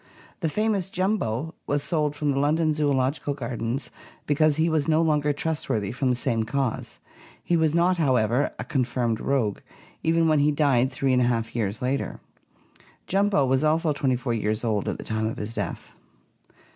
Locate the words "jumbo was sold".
0.89-2.15